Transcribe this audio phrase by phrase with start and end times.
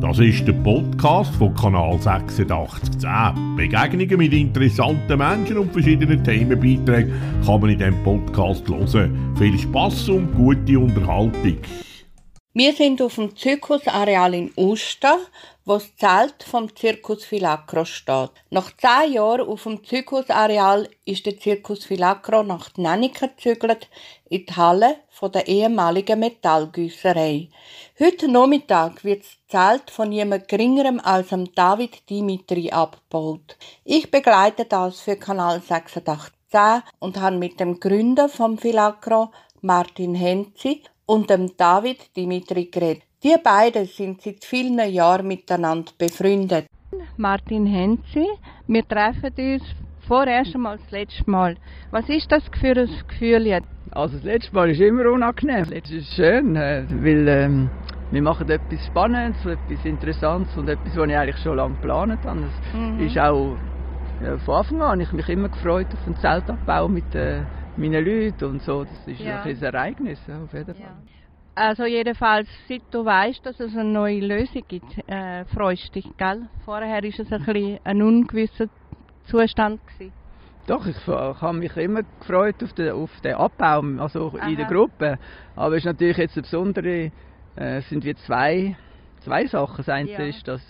[0.00, 3.56] Das ist der Podcast von Kanal 8610.
[3.56, 7.12] Begegnungen mit interessanten Menschen und verschiedenen Themenbeiträgen
[7.44, 9.34] kann man in diesem Podcast hören.
[9.38, 11.56] Viel Spass und gute Unterhaltung.
[12.58, 15.18] Wir sind auf dem Zirkusareal in Uster,
[15.66, 18.30] wo das Zelt vom Zirkus Filacro steht.
[18.48, 23.90] Nach zehn Jahren auf dem Zirkusareal ist der Zirkus Filacro nach Nennike gezügelt
[24.30, 27.50] in die Halle der ehemaligen Metallgüsserei.
[28.00, 33.58] Heute Nachmittag wird das Zelt von jemand geringerem als dem David Dimitri abgebaut.
[33.84, 39.30] Ich begleite das für Kanal 8610 und habe mit dem Gründer vom Filacro,
[39.60, 43.02] Martin Henzi, und dem David Dimitri geredet.
[43.22, 46.66] Die beiden sind seit vielen Jahren miteinander befreundet.
[47.16, 48.26] Martin Henzi,
[48.66, 49.62] wir treffen uns
[50.06, 51.56] vorerst einmal das letzte Mal.
[51.90, 53.68] Was ist das für ein Gefühl jetzt?
[53.90, 55.64] Also das letzte Mal ist immer unangenehm.
[55.70, 57.70] Das ist schön, äh, weil ähm,
[58.10, 62.40] wir machen etwas Spannendes, etwas Interessantes und etwas, was ich eigentlich schon lange geplant habe.
[62.40, 63.06] Das mhm.
[63.06, 63.56] ist auch
[64.22, 67.42] ja, von Anfang an ich mich immer gefreut auf den Zeltabbau mit äh,
[67.76, 68.84] meinen Leuten und so.
[68.84, 69.42] Das ist ja.
[69.42, 70.82] ein Ereignis, auf jeden Fall.
[70.82, 70.96] Ja.
[71.54, 76.16] Also jedenfalls, seit du weißt, dass es eine neue Lösung gibt, äh, freust du dich,
[76.18, 76.48] gell?
[76.66, 78.66] Vorher war es ein bisschen ein ungewisser
[79.24, 80.12] Zustand gewesen.
[80.66, 84.48] Doch, ich, ich habe mich immer gefreut auf den, auf den Abbau, also Aha.
[84.48, 85.18] in der Gruppe.
[85.54, 87.12] Aber es ist natürlich jetzt eine besondere,
[87.54, 88.76] äh, sind wir zwei,
[89.20, 89.76] zwei Sachen.
[89.78, 90.18] Das eine ja.
[90.18, 90.62] ist, dass,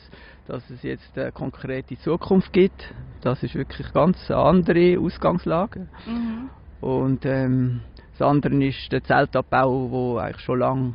[0.46, 2.94] dass es jetzt eine konkrete Zukunft gibt.
[3.22, 5.88] Das ist wirklich ganz eine andere Ausgangslage.
[6.06, 6.50] Mhm.
[6.80, 7.80] Und ähm,
[8.18, 10.94] das andere ist der Zeltabbau, der eigentlich schon lange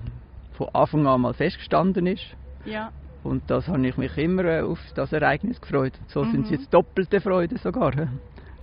[0.54, 2.26] von Anfang an mal festgestanden ist.
[2.66, 2.92] Ja.
[3.24, 5.94] Und das habe ich mich immer äh, auf das Ereignis gefreut.
[6.08, 6.32] So mhm.
[6.32, 7.94] sind es jetzt doppelte Freude sogar.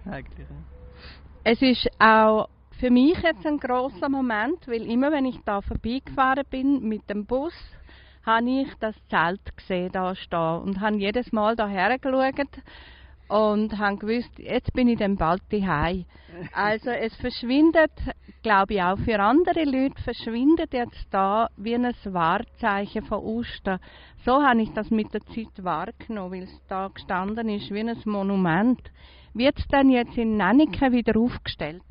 [0.04, 0.46] Eigentlich.
[1.44, 6.44] Es ist auch für mich jetzt ein großer Moment, weil immer wenn ich da vorbeigefahren
[6.50, 7.54] bin mit dem Bus,
[8.24, 12.48] habe ich das Zelt gesehen da stehen und habe jedes Mal daher geschaut
[13.28, 16.04] und habe gewusst, jetzt bin ich dann bald daheim.
[16.52, 17.92] Also es verschwindet,
[18.42, 23.80] glaube ich auch für andere Leute, verschwindet jetzt da wie ein Wahrzeichen von Ostern.
[24.24, 27.96] So habe ich das mit der Zeit wahrgenommen, weil es da gestanden ist wie ein
[28.04, 28.80] Monument.
[29.34, 31.82] Wird es dann jetzt in Nannike wieder aufgestellt?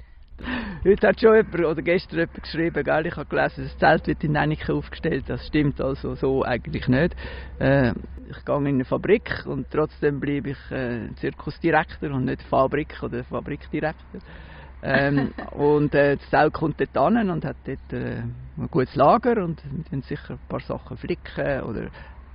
[0.83, 4.23] Heute hat schon jemand, oder gestern jemand geschrieben, gell, ich habe gelesen, das Zelt wird
[4.23, 5.25] in Nennike aufgestellt.
[5.27, 7.15] Das stimmt also so eigentlich nicht.
[7.59, 7.93] Äh,
[8.29, 13.23] ich gehe in eine Fabrik und trotzdem bleibe ich äh, Zirkusdirektor und nicht Fabrik oder
[13.23, 14.21] Fabrikdirektor.
[14.83, 18.21] Ähm, und äh, das Zelt kommt dort an und hat dort äh,
[18.57, 21.87] ein gutes Lager und wir können sicher ein paar Sachen flicken oder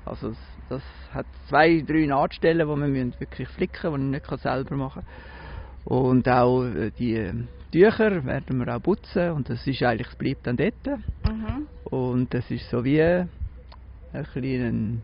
[0.04, 0.34] also
[0.68, 0.82] das
[1.14, 5.96] hat zwei, drei Nahtstellen, wo man wirklich flicken, die ich nicht selber machen kann.
[5.96, 7.32] Und auch äh, die
[7.72, 10.86] Tücher werden wir auch putzen und das ist eigentlich, es bleibt dann dort.
[10.86, 11.66] Mhm.
[11.84, 13.28] Und das ist so wie ein,
[14.12, 15.02] ein,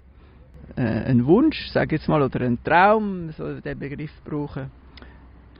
[0.76, 4.70] äh, ein Wunsch, sage jetzt mal, oder ein Traum, so den Begriff brauchen,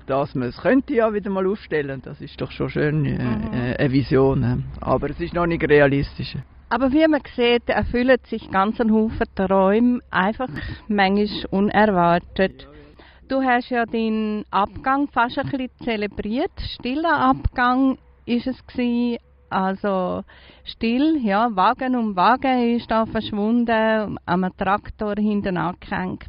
[0.07, 2.03] dass man es könnte ja wieder mal aufstellen.
[2.05, 3.53] Das ist doch schon schön, äh, mhm.
[3.53, 4.65] äh, eine Vision.
[4.81, 6.37] Aber es ist noch nicht realistisch.
[6.71, 10.51] Aber wie man sieht, erfüllen sich ganz ein Haufen Träume einfach
[10.89, 12.69] manchmal unerwartet.
[13.29, 16.51] Du hast ja deinen Abgang fast ein bisschen zelebriert.
[16.75, 19.19] Stiller Abgang ist es gewesen.
[19.51, 20.25] Also
[20.65, 26.25] still, ja, Wagen um Wagen ist da verschwunden, am Traktor hinten angehängt.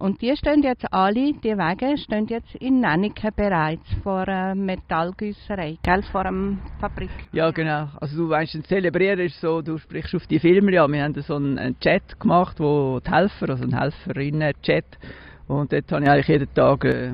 [0.00, 5.78] Und die stehen jetzt alle, die Wege stehen jetzt in Nennike bereits vor einer Metallgüsserei,
[5.82, 7.10] gell, vor einer Fabrik.
[7.32, 7.88] Ja, genau.
[8.00, 11.20] Also du weißt, ein Zelebrieren ist so, du sprichst auf die Filme, ja, wir haben
[11.20, 14.86] so einen Chat gemacht, wo die Helfer, also ein Helferinnen-Chat,
[15.50, 17.10] und dort habe ich eigentlich jeden Tag äh,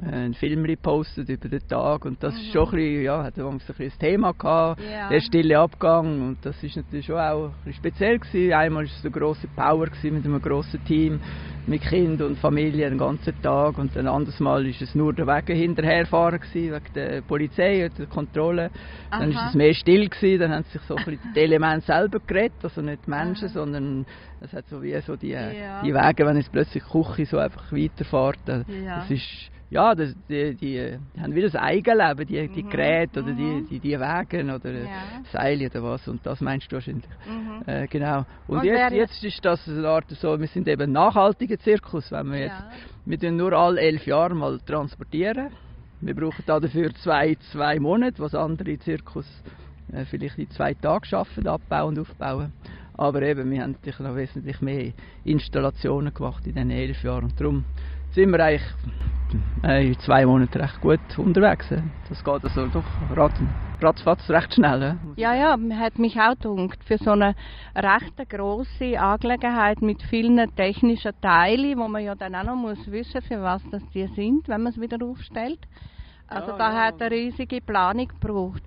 [0.00, 2.40] einen Film gepostet über den Tag und das mhm.
[2.40, 5.08] ist schon ein bisschen, ja, hat ein, bisschen ein Thema gehabt, yeah.
[5.08, 8.52] der stille Abgang und das ist natürlich schon auch ein speziell gewesen.
[8.52, 11.20] Einmal war es eine grosse Power gewesen mit einem grossen Team
[11.66, 15.26] mit Kind und Familie den ganzen Tag und ein anderes Mal ist es nur der
[15.26, 18.70] Weg hinterherfahren gewesen, wegen der Polizei und der Kontrolle.
[19.10, 19.20] Aha.
[19.20, 22.18] Dann ist es mehr still gewesen, dann haben sich so ein bisschen die Elemente selber
[22.26, 23.54] geredet, also nicht die Menschen, Aha.
[23.54, 24.06] sondern
[24.40, 25.82] es hat so wie so die, ja.
[25.82, 29.04] die Wege, wenn es plötzlich Küche so einfach weiterfährt, das ja.
[29.08, 32.68] ist ja, das, die, die, die, haben wieder das Eigenleben, die, die mhm.
[32.68, 33.68] Geräte oder die, mhm.
[33.68, 34.86] die, die Wagen oder ja.
[35.32, 36.06] Seile oder was.
[36.08, 37.08] Und das meinst du wahrscheinlich.
[37.26, 37.62] Mhm.
[37.66, 38.26] Äh, genau.
[38.48, 42.12] Und, und jetzt, jetzt ist das eine Art so, wir sind eben ein nachhaltiger Zirkus,
[42.12, 42.70] wenn wir jetzt, ja.
[43.06, 45.48] wir tun nur alle elf Jahre mal transportieren.
[46.02, 49.26] Wir brauchen dafür zwei, zwei Monate, was andere Zirkus
[49.90, 52.52] äh, vielleicht in zwei Tagen schaffen, abbauen und aufbauen.
[52.92, 54.92] Aber eben, wir haben natürlich noch wesentlich mehr
[55.24, 57.24] Installationen gemacht in diesen elf Jahren.
[57.24, 57.64] Und darum
[58.14, 58.62] sind wir eigentlich
[59.62, 61.66] in zwei Monaten recht gut unterwegs.
[62.08, 62.84] Das geht also doch
[63.80, 64.96] ratzfatz recht schnell.
[65.16, 67.34] Ja, ja, hat mich auch gedacht, für so eine
[67.74, 73.22] recht grosse Angelegenheit mit vielen technischen Teilen, wo man ja dann auch noch muss wissen,
[73.22, 75.60] für was das die sind, wenn man es wieder aufstellt.
[76.28, 76.86] Also ja, da ja.
[76.86, 78.62] hat eine riesige Planung gebraucht.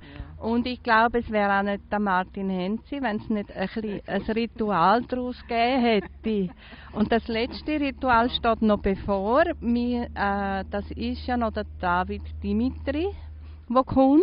[0.46, 3.68] Und ich glaube, es wäre auch nicht der Martin Henzi, wenn es nicht ein,
[4.06, 6.54] ein Ritual daraus gegeben hätte.
[6.94, 9.44] Und das letzte Ritual steht noch bevor.
[9.60, 13.08] Wir, äh, das ist ja noch der David Dimitri,
[13.68, 14.22] der kommt.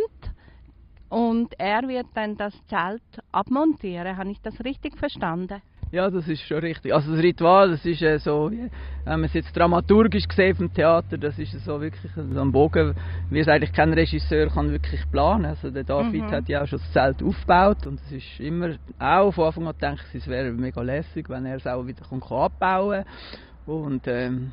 [1.08, 3.02] Und er wird dann das Zelt
[3.32, 4.16] abmontieren.
[4.16, 5.60] Habe ich das richtig verstanden?
[5.92, 6.94] Ja, das ist schon richtig.
[6.94, 8.70] Also das Ritual, das ist äh, so, wenn
[9.04, 12.94] man es jetzt dramaturgisch gesehen vom Theater, das ist so wirklich so ein Bogen,
[13.28, 15.44] wie es eigentlich kein Regisseur kann wirklich planen.
[15.44, 16.30] Also der David mhm.
[16.30, 19.74] hat ja auch schon das Zelt aufgebaut und es ist immer auch von Anfang an
[19.74, 23.74] gedacht, es wäre mega lässig, wenn er es auch wieder kann abbauen kann.
[23.74, 24.52] Und ähm,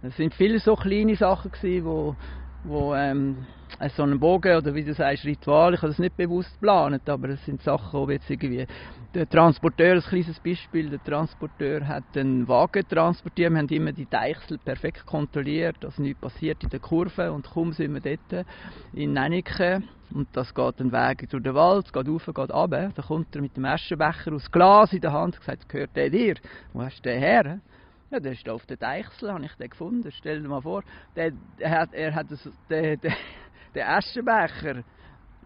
[0.00, 2.14] es sind viele so kleine Sachen gewesen, wo
[2.64, 3.36] wo ähm,
[3.96, 7.30] so einen Bogen oder wie du sagst Ritual, ich habe das nicht bewusst geplant, aber
[7.30, 8.66] es sind Sachen, die jetzt irgendwie
[9.14, 14.08] der Transporteur, ein kleines Beispiel, der Transporteur hat einen Wagen transportiert, wir haben immer die
[14.08, 18.46] Deichsel perfekt kontrolliert, dass nichts passiert in der Kurve und kaum sind wir dort
[18.92, 19.82] in Nennike
[20.14, 23.42] und das geht einen Weg durch den Wald, geht rauf, geht runter, da kommt er
[23.42, 26.34] mit dem Aschenbecher aus Glas in der Hand und sagt, gehört der dir?
[26.72, 27.60] Wo hast du den her?
[28.12, 30.12] Ja, der ist auf der Deichsel, habe ich den gefunden.
[30.12, 30.84] Stell dir mal vor,
[31.16, 33.16] der, der hat, er hat das, der, der,
[33.74, 34.84] der Aschenbecher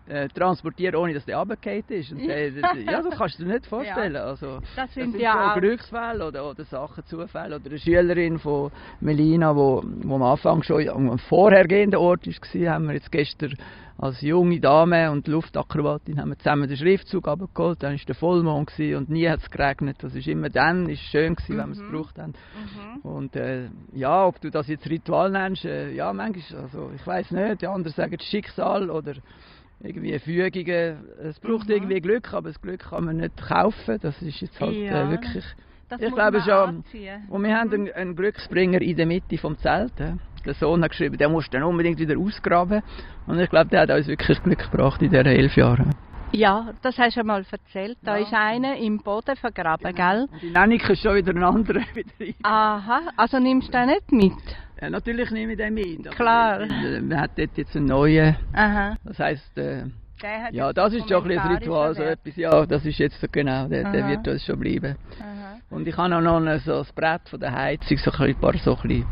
[0.08, 2.12] äh, transportiert, ohne dass der runtergefallen ist.
[2.12, 4.14] Und der, ja, das kannst du dir nicht vorstellen.
[4.14, 7.56] Ja, also, das, sind, das sind ja so Glücksfälle oder, oder Sachen, Zufälle.
[7.56, 8.70] Oder eine Schülerin von
[9.00, 13.54] Melina, wo, wo am Anfang schon am vorhergehenden Ort war, haben wir jetzt gestern
[13.98, 17.82] als junge Dame und Luftakrobatin haben wir zusammen den Schriftzug abgeholt.
[17.82, 19.96] Dann war der Vollmond und nie hat es geregnet.
[20.00, 21.58] Das ist immer dann, ist schön gewesen, mhm.
[21.58, 22.34] wenn wir es gebraucht haben.
[22.34, 23.10] Mhm.
[23.10, 27.30] Und äh, ja, ob du das jetzt Ritual nennst, äh, ja, manchmal, also ich weiß
[27.30, 27.62] nicht.
[27.62, 29.14] Die anderen sagen Schicksal oder
[29.80, 30.98] irgendwie Fügungen.
[31.22, 31.74] Es braucht mhm.
[31.74, 33.98] irgendwie Glück, aber das Glück kann man nicht kaufen.
[34.00, 35.08] Das ist jetzt halt äh, ja.
[35.08, 35.44] äh, wirklich.
[36.00, 36.84] Ich glaube schon.
[37.28, 39.92] Und wir haben einen, einen, Glücksbringer in der Mitte vom Zelt.
[39.98, 42.82] Der Sohn hat geschrieben, der muss dann unbedingt wieder ausgraben.
[43.26, 45.94] Und ich glaube, der hat uns wirklich Glück gebracht in diesen elf Jahren.
[46.32, 47.98] Ja, das hast du einmal erzählt.
[48.02, 48.24] Da ja.
[48.24, 50.10] ist einer im Boden vergraben, genau.
[50.10, 50.28] gell?
[50.32, 51.82] Und die Nennik ist schon wieder ein anderer.
[52.42, 54.56] Aha, also nimmst du den nicht mit?
[54.80, 56.10] Ja, natürlich nehme ich den mit.
[56.12, 56.66] Klar.
[56.66, 58.36] Man hat dort jetzt einen neuen.
[58.52, 58.96] Aha.
[59.04, 59.84] Das heisst, äh,
[60.50, 62.36] ja, das ist schon ein, ein Ritual, so etwas.
[62.36, 64.96] Ja, das ist jetzt so genau, der, der wird uns schon bleiben.
[65.20, 65.58] Aha.
[65.70, 68.78] Und ich habe auch noch so das Brett von der Heizung, so ein paar so
[68.82, 69.06] ein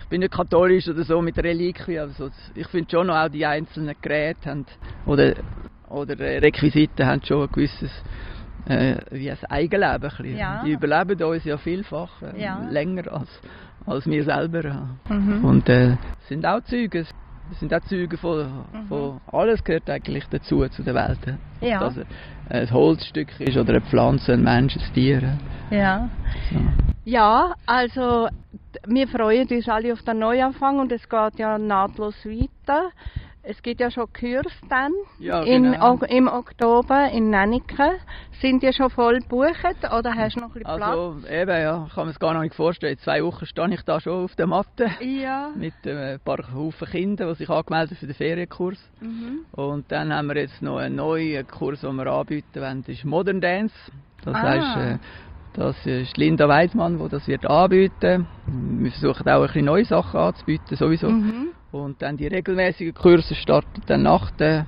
[0.00, 3.28] ich bin nicht katholisch oder so mit Reliquien, aber so, ich finde schon noch auch
[3.28, 4.66] die einzelnen Geräte haben,
[5.06, 5.34] oder,
[5.88, 7.92] oder Requisiten haben schon ein gewisses
[8.66, 10.10] äh, wie ein Eigenleben.
[10.18, 10.62] Ein ja.
[10.64, 12.66] Die überleben uns ja vielfach äh, ja.
[12.68, 13.28] länger als,
[13.86, 14.88] als wir selber.
[15.08, 15.44] Mhm.
[15.44, 15.96] Und äh,
[16.28, 17.06] sind auch Zeugen.
[17.58, 18.86] sind auch Zeugen von, mhm.
[18.88, 21.18] von alles gehört eigentlich dazu zu der Welt.
[21.60, 21.80] Ja.
[21.80, 21.94] Dass
[22.48, 25.38] ein Holzstück ist oder eine Pflanze, ein Mensch, ein Tier.
[25.70, 26.08] Ja.
[26.50, 26.58] So.
[27.04, 28.28] Ja, also
[28.86, 32.90] wir freuen uns alle auf den Neuanfang und es geht ja nahtlos weiter.
[33.42, 35.94] Es gibt ja schon Kurs dann ja, genau.
[35.94, 37.98] in, im Oktober in Nennike.
[38.42, 40.82] Sind die schon voll gebucht oder hast du noch ein bisschen Platz?
[40.82, 42.92] Also eben, ja, ich kann mir das gar nicht vorstellen.
[42.92, 45.50] In zwei Wochen stehe ich da schon auf der Matte ja.
[45.54, 48.78] mit äh, ein paar Haufen Kindern, die sich angemeldet für den Ferienkurs.
[49.00, 49.46] Mhm.
[49.52, 53.04] Und dann haben wir jetzt noch einen neuen Kurs, den wir anbieten wollen, das ist
[53.06, 53.74] Modern Dance.
[54.22, 54.42] Das ah.
[54.42, 54.98] heißt, äh,
[55.54, 58.26] das ist Linda Weidmann, die das wird anbieten.
[58.46, 61.08] Wir versuchen auch ein bisschen neue Sachen anzubieten, sowieso.
[61.08, 61.48] Mhm.
[61.72, 64.66] Und dann die regelmäßigen Kurse starten dann nach der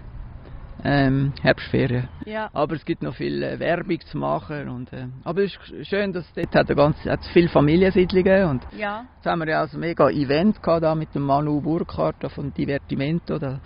[0.85, 2.09] ähm, Herbstferien.
[2.25, 2.51] Ja.
[2.53, 4.69] Aber es gibt noch viel äh, Werbung zu machen.
[4.69, 9.07] Und, äh, aber es ist schön, dass dort hat, ganz, hat viele Familiensiedlungen und ja.
[9.17, 12.53] jetzt haben wir ja also ein mega Event gehabt da mit dem Manu Burkhardt von
[12.53, 13.39] Divertimento.
[13.39, 13.61] Da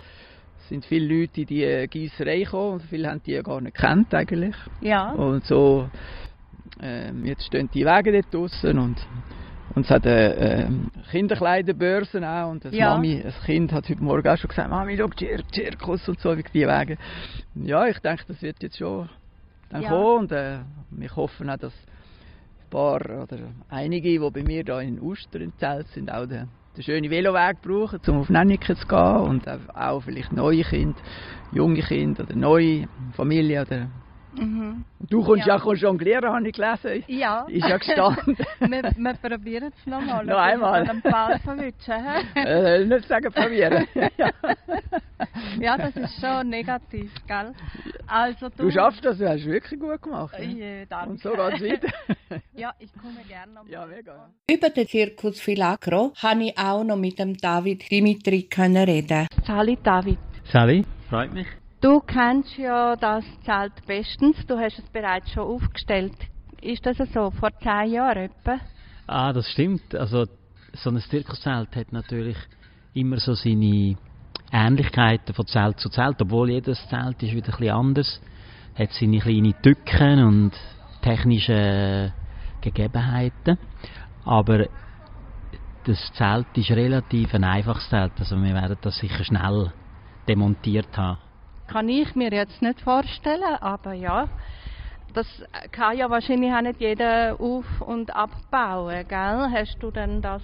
[0.69, 3.77] sind viele Leute in die äh, Gießerei gekommen und viele haben die ja gar nicht
[3.77, 4.55] kennt eigentlich.
[4.81, 5.11] Ja.
[5.11, 5.89] Und so
[6.81, 8.97] äh, jetzt stehen die Wege dort draussen und
[9.77, 10.67] und es hat eine äh,
[11.11, 12.49] Kinderkleiderbörse auch.
[12.49, 12.95] Und das ja.
[12.95, 16.35] Mami, ein Kind hat heute Morgen auch schon gesagt, Mami, schau, Zir Zirkus und so,
[16.35, 16.97] wie die Wege.
[17.53, 19.07] Ja, ich denke, das wird jetzt schon
[19.69, 19.89] dann ja.
[19.89, 20.21] kommen.
[20.21, 20.57] Und äh,
[20.89, 23.37] wir hoffen auch, dass ein paar oder
[23.69, 27.61] einige, die bei mir da in Uster im Zelt sind, auch den, den schönen Veloweg
[27.61, 29.17] brauchen, um auf Nenniken zu gehen.
[29.17, 30.97] Und auch vielleicht neue Kinder,
[31.51, 33.87] junge Kinder oder neue Familien oder
[34.37, 34.85] Mhm.
[35.09, 37.03] Du kommst ja, ja jonglieren, habe ich gelesen.
[37.07, 37.45] Ja.
[37.47, 38.37] Ist ja gestanden.
[38.59, 40.25] wir, wir probieren es nochmal.
[40.25, 40.89] Noch einmal.
[40.89, 42.03] Einen Ball verwischen.
[42.35, 43.87] äh, nicht sagen probieren.
[44.17, 44.31] ja.
[45.59, 47.53] ja, das ist schon negativ, gell?
[48.07, 50.37] Also du, du schaffst das, du hast wirklich gut gemacht.
[50.39, 50.79] Ne?
[50.79, 51.09] Ja, danke.
[51.11, 52.41] Und so geht es weiter.
[52.53, 53.71] ja, ich komme gerne nochmal.
[53.71, 54.29] Ja, mega.
[54.49, 59.27] Über den Zirkus Filacro habe ich auch noch mit dem David Dimitri können reden.
[59.45, 60.19] Sali David.
[60.51, 61.47] Sali, freut mich.
[61.79, 66.15] Du kennst ja das Zelt bestens, du hast es bereits schon aufgestellt.
[66.59, 68.59] Ist das so, vor zehn Jahren etwa?
[69.05, 69.93] Ah, das stimmt.
[69.93, 70.25] Also
[70.73, 72.37] so ein Zirkuszelt hat natürlich
[72.95, 73.95] immer so seine
[74.51, 78.21] Ähnlichkeiten von Zelt zu Zelt, obwohl jedes Zelt ist wieder ein bisschen anders,
[78.75, 80.51] hat seine kleinen Tücken und
[81.03, 82.11] technische
[82.61, 83.59] Gegebenheiten,
[84.25, 84.67] aber
[85.85, 89.71] das Zelt ist relativ ein einfaches Zelt, also wir werden das sicher schnell
[90.27, 91.19] demontiert haben.
[91.67, 94.27] Kann ich mir jetzt nicht vorstellen, aber ja,
[95.13, 95.27] das
[95.71, 99.47] kann ja wahrscheinlich auch nicht jeder auf- und abbauen, gell?
[99.51, 100.41] Hast du denn das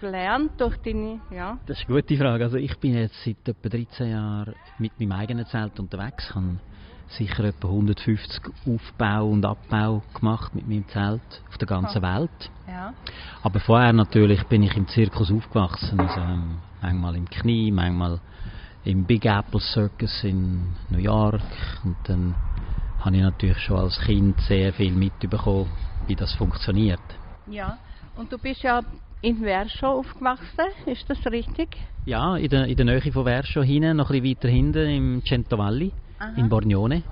[0.00, 1.58] gelernt durch deine, ja?
[1.66, 2.44] Das ist eine gute Frage.
[2.44, 6.26] Also ich bin jetzt seit etwa 13 Jahren mit meinem eigenen Zelt unterwegs.
[6.28, 6.58] Ich habe
[7.08, 12.02] sicher etwa 150 Aufbau und Abbau gemacht mit meinem Zelt auf der ganzen.
[12.02, 12.50] Welt.
[12.66, 12.94] Ja.
[13.42, 16.00] Aber vorher natürlich bin ich im Zirkus aufgewachsen.
[16.00, 18.20] Also ähm, manchmal im Knie, manchmal
[18.84, 21.40] im Big Apple Circus in New York
[21.84, 22.34] und dann
[22.98, 25.70] habe ich natürlich schon als Kind sehr viel mitbekommen,
[26.06, 27.00] wie das funktioniert.
[27.46, 27.78] Ja,
[28.16, 28.82] und du bist ja
[29.20, 31.76] in Verscho aufgewachsen, ist das richtig?
[32.04, 35.22] Ja, in der, in der Nähe von Verscho hinten, noch ein bisschen weiter hinten im
[35.24, 36.32] Cento Valli, Aha.
[36.36, 37.02] in Bornione.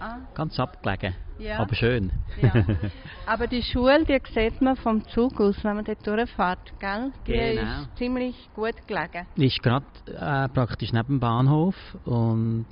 [0.00, 0.18] Ah.
[0.34, 1.58] Ganz abgelegen, ja.
[1.58, 2.12] aber schön.
[2.40, 2.52] Ja.
[3.26, 7.12] Aber die Schule, die sieht man vom Zug aus, wenn man dort durchfährt, gell?
[7.26, 7.82] Die genau.
[7.82, 9.26] ist ziemlich gut gelegen.
[9.36, 11.74] Ist gerade äh, praktisch neben dem Bahnhof
[12.06, 12.66] und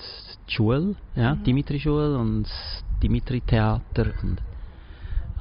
[0.48, 1.44] die Schule, ja, mhm.
[1.44, 4.40] Dimitri-Schule und das Dimitri-Theater und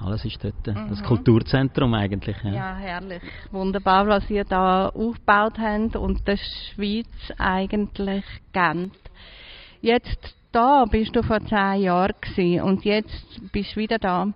[0.03, 0.67] alles ist dort.
[0.67, 0.89] Mhm.
[0.89, 2.35] Das Kulturzentrum eigentlich.
[2.43, 2.51] Ja.
[2.51, 3.21] ja, herrlich.
[3.51, 8.93] Wunderbar, was ihr da aufgebaut habt und der Schweiz eigentlich kennt.
[9.81, 14.27] Jetzt da bist du vor zehn Jahren gewesen und jetzt bist du wieder da.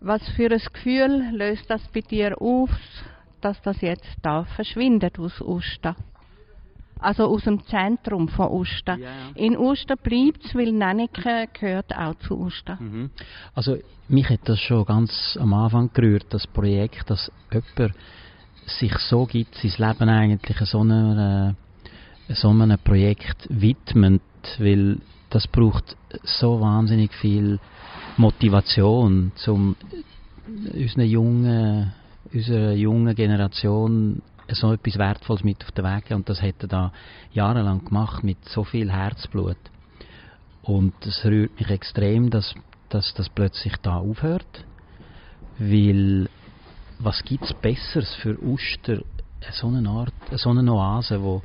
[0.00, 2.68] Was für ein Gefühl löst das bei dir auf,
[3.40, 5.96] dass das jetzt da verschwindet aus Uster?
[6.98, 8.96] Also aus dem Zentrum von Uster.
[8.96, 9.30] Ja, ja.
[9.34, 12.76] In Uster bleibt es, weil Nenneke gehört auch zu Uster.
[12.78, 13.10] Mhm.
[13.54, 17.94] Also mich hat das schon ganz am Anfang gerührt, das Projekt, dass jemand
[18.66, 21.54] sich so gibt, sein Leben eigentlich so einem,
[22.28, 24.22] äh, so einem Projekt widmet,
[24.58, 24.98] weil
[25.36, 27.58] das braucht so wahnsinnig viel
[28.16, 29.76] Motivation, um
[30.72, 31.92] unseren jungen,
[32.32, 36.10] unserer jungen Generation so etwas Wertvolles mit auf den Weg.
[36.12, 36.92] Und das hat er da
[37.34, 39.58] jahrelang gemacht mit so viel Herzblut.
[40.62, 42.54] Und es rührt mich extrem, dass,
[42.88, 44.64] dass das plötzlich da aufhört.
[45.58, 46.30] Weil,
[46.98, 49.02] was gibt es Besseres für Uster,
[49.52, 51.42] so eine Art, so eine Oase, wo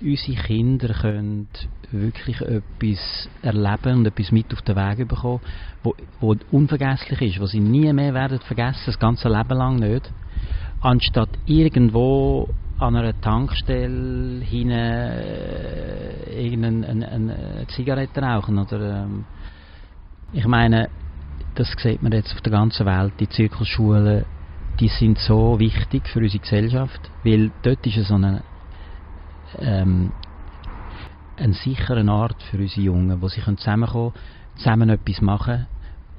[0.00, 1.48] unsere Kinder können
[1.90, 5.40] wirklich etwas erleben und etwas mit auf den Weg bekommen,
[5.82, 10.10] wo, wo unvergesslich ist, was sie nie mehr werden vergessen, das ganze Leben lang nicht,
[10.80, 19.24] anstatt irgendwo an einer Tankstelle hin äh, irgendeine eine, eine Zigarette rauchen oder ähm,
[20.32, 20.88] ich meine,
[21.54, 24.24] das sieht man jetzt auf der ganzen Welt, die Zirkusschulen,
[24.78, 28.42] die sind so wichtig für unsere Gesellschaft, weil dort ist so eine
[29.58, 30.12] ähm,
[31.36, 35.66] ein sicherer Ort für unsere Jungen, wo sie zusammenkommen können, zusammen etwas machen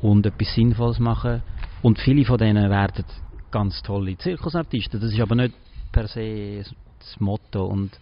[0.02, 1.42] und etwas Sinnvolles machen.
[1.82, 3.06] Und viele von denen werden
[3.52, 5.00] ganz tolle Zirkusartisten.
[5.00, 5.54] Das ist aber nicht
[5.92, 6.64] per se
[7.00, 7.66] das Motto.
[7.66, 8.00] Und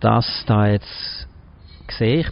[0.00, 1.28] das da jetzt
[1.90, 2.28] sehe ich,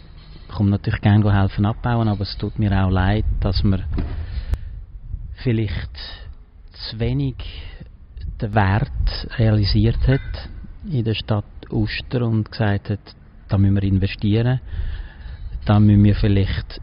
[0.47, 3.83] komme natürlich gerne helfen abbauen, aber es tut mir auch leid, dass man
[5.35, 5.97] vielleicht
[6.71, 7.35] zu wenig
[8.41, 10.49] den Wert realisiert hat
[10.89, 12.99] in der Stadt Uster und gesagt hat,
[13.47, 14.59] da müssen wir investieren,
[15.65, 16.81] da müssen wir vielleicht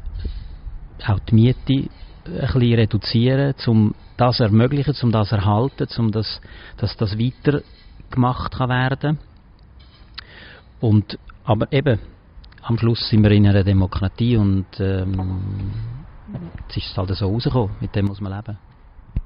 [1.06, 1.90] auch die Miete ein
[2.24, 6.40] bisschen reduzieren, um das ermöglichen, um das erhalten, um das,
[6.76, 7.62] dass das weiter
[8.10, 9.18] gemacht kann werden.
[10.80, 11.98] Und, aber eben,
[12.62, 15.72] am Schluss sind wir in einer Demokratie und ähm,
[16.68, 18.58] jetzt ist es halt so rausgekommen, mit dem muss man leben.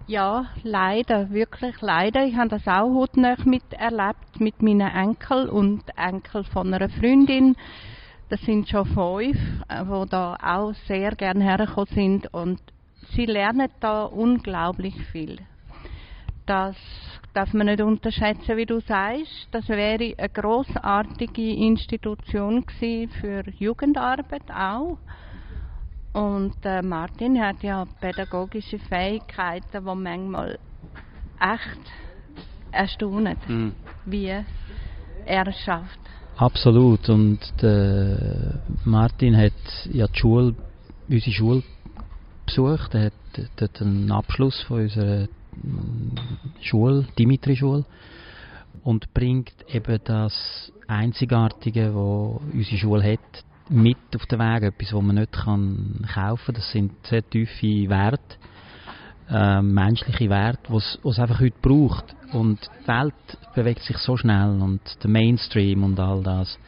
[0.07, 2.25] Ja, leider, wirklich leider.
[2.25, 7.57] Ich habe das auch heute miterlebt mit meinen Enkel und Enkel von einer Freundin.
[8.31, 12.61] Das sind schon fünf, die da auch sehr gerne hergekommen sind und
[13.15, 15.39] sie lernen da unglaublich viel.
[16.47, 16.77] Das
[17.35, 19.49] darf man nicht unterschätzen, wie du sagst.
[19.51, 24.97] Das wäre eine großartige Institution gewesen für Jugendarbeit auch
[26.13, 30.59] Und äh, Martin hat ja pädagogische Fähigkeiten, die manchmal
[31.41, 31.81] echt
[32.73, 33.73] erstaunen, Mhm.
[34.07, 34.27] wie
[35.27, 35.99] er es schafft.
[36.37, 37.09] Absolut.
[37.09, 39.53] Und der Martin hat
[39.93, 40.55] ja die Schule,
[41.09, 41.63] unsere Schule
[42.47, 42.95] besucht.
[42.95, 43.13] Er hat
[43.57, 45.27] dort einen Abschluss von unserer
[45.63, 46.15] mm,
[46.61, 47.85] Schule, Dimitri-Schule,
[48.85, 54.63] und bringt eben das Einzigartige, was unsere Schule hat, mit auf den Weg.
[54.63, 56.55] Etwas, was man nicht kaufen kann.
[56.55, 58.37] Das sind sehr tiefe Werte,
[59.31, 62.17] äh, menschliche Werte, die es einfach heute braucht.
[62.33, 63.15] Und die Welt
[63.55, 66.59] bewegt sich so schnell und der Mainstream und all das,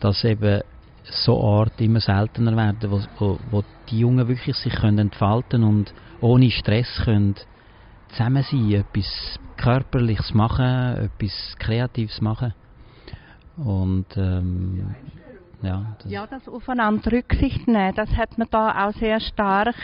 [0.00, 0.62] dass eben
[1.04, 5.92] so Orte immer seltener werden, wo, wo, wo die Jungen wirklich sich können entfalten und
[6.20, 7.34] ohne Stress können
[8.08, 12.54] zusammen sein, etwas Körperliches machen, etwas Kreatives machen.
[13.56, 14.94] Und ähm,
[15.64, 19.76] ja, das, Ja, das aufeinander Rücksicht nehmen, das hat man da auch sehr stark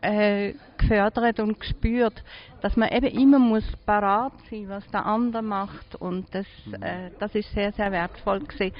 [0.00, 2.22] äh, gefördert und gespürt,
[2.60, 6.46] dass man eben immer muss parat sein, was der andere macht und das,
[6.80, 8.74] äh, das ist sehr, sehr wertvoll gewesen.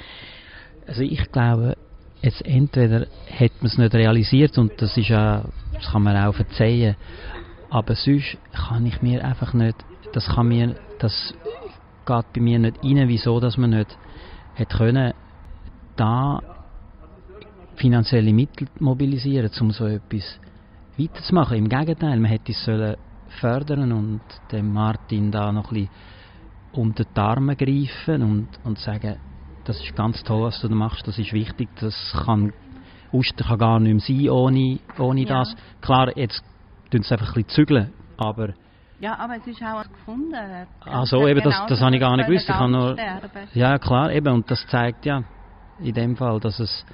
[0.87, 1.75] Also ich glaube,
[2.21, 6.35] jetzt entweder hat man es nicht realisiert und das ist ja, das kann man auch
[6.35, 6.95] verzeihen,
[7.69, 9.83] aber sonst kann ich mir einfach nicht,
[10.13, 11.33] das kann mir, das
[12.05, 13.97] geht bei mir nicht rein, wieso, dass man nicht
[14.53, 15.13] hätte können,
[15.95, 16.41] da
[17.75, 20.39] finanzielle Mittel mobilisieren, um so etwas
[20.97, 21.57] weiterzumachen.
[21.57, 22.95] Im Gegenteil, man hätte es sollen
[23.39, 24.21] fördern und
[24.51, 25.89] dem Martin da noch ein bisschen
[26.71, 29.17] unter die Arme greifen und, und sagen,
[29.65, 32.53] das ist ganz toll, was du da machst, das ist wichtig, das kann,
[33.11, 35.39] Uster kann gar nicht mehr sein ohne, ohne Ja.
[35.39, 35.55] das.
[35.81, 36.43] Klar, jetzt
[36.91, 38.53] tun sie einfach ein bisschen zügeln, aber
[38.99, 40.33] Ja, aber es ist auch gefunden.
[40.85, 42.47] Ach so, eben, das- genauso das habe ich gar nicht gewusst.
[42.47, 43.29] Ich habe nur- sterben.
[43.53, 45.23] ja klar, eben, und das zeigt ja
[45.79, 46.85] in dem Fall, dass es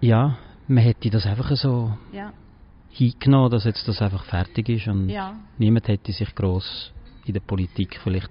[0.00, 0.36] ja,
[0.66, 2.32] man hätte das einfach so Ja,
[2.90, 5.34] hingenommen, dass jetzt das einfach fertig ist und ja.
[5.58, 6.92] niemand hätte sich groß
[7.24, 8.28] in der Politik vielleicht.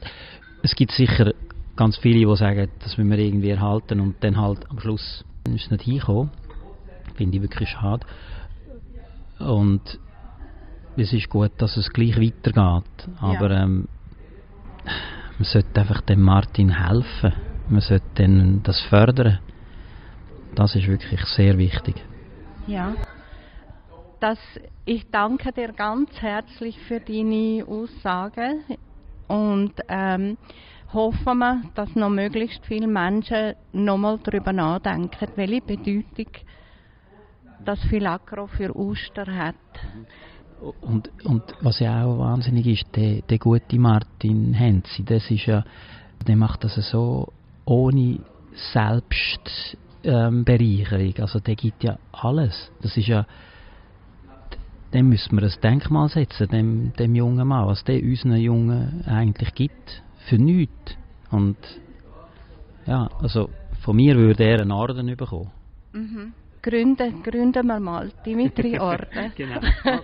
[0.61, 1.33] Es gibt sicher
[1.75, 5.65] ganz viele, die sagen, das müssen wir irgendwie erhalten und dann halt am Schluss ist
[5.65, 6.29] es nicht hingekommen.
[7.15, 8.05] Finde ich wirklich schade.
[9.39, 9.81] Und
[10.97, 13.09] es ist gut, dass es gleich weitergeht.
[13.19, 13.87] Aber ähm,
[15.37, 17.33] man sollte einfach dem Martin helfen.
[17.71, 19.39] Man sollte dann das fördern.
[20.55, 21.95] Das ist wirklich sehr wichtig.
[22.67, 22.93] Ja.
[24.19, 24.37] Das,
[24.85, 28.59] ich danke dir ganz herzlich für deine Aussage
[29.27, 30.37] und ähm,
[30.93, 36.27] hoffen wir, dass noch möglichst viele Menschen nochmal darüber nachdenken, welche Bedeutung
[37.63, 39.55] das Filacro für Oster hat.
[40.81, 45.63] Und, und was ja auch wahnsinnig ist, der, der gute Martin Henzi, das ist ja,
[46.27, 47.31] der macht das so
[47.65, 48.19] ohne
[48.73, 49.79] Selbstbereicherung.
[50.03, 52.71] Ähm, also der gibt ja alles.
[52.81, 53.25] Das ist ja,
[54.93, 59.53] dem müssen wir ein Denkmal setzen, dem, dem jungen Mann, was der unseren Jungen eigentlich
[59.53, 60.97] gibt, für nichts.
[61.29, 61.57] Und
[62.85, 63.49] ja, also
[63.81, 65.51] von mir würde er einen Orden bekommen.
[65.93, 66.33] Mhm.
[66.63, 69.33] Gründen, gründen wir mal Dimitri Orden.
[69.35, 69.59] Genau,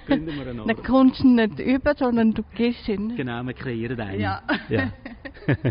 [0.08, 3.16] gründen wir einen Dann kommst du nicht über, sondern du gehst ihn.
[3.16, 4.22] Genau, wir kreieren einen.
[4.22, 4.42] Ja.
[4.70, 4.92] ja.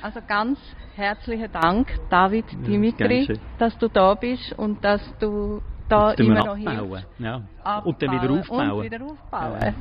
[0.00, 0.58] Also ganz
[0.94, 6.88] herzlichen Dank, David Dimitri, dass du da bist und dass du da immer noch abbauen.
[6.88, 7.06] hilfst.
[7.18, 7.42] Ja.
[7.62, 8.70] Abbauen Und dann wieder aufbauen.
[8.70, 9.74] Und wieder aufbauen.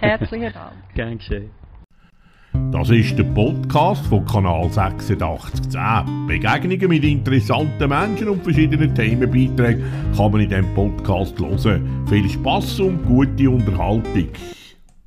[0.00, 0.72] Herzlichen Dank.
[0.94, 1.50] Gern geschehen.
[2.72, 6.26] Das ist der Podcast von Kanal 8610.
[6.26, 9.84] Begegnungen mit interessanten Menschen und verschiedenen Themenbeiträgen
[10.16, 12.06] kann man in diesem Podcast hören.
[12.08, 14.28] Viel Spass und gute Unterhaltung.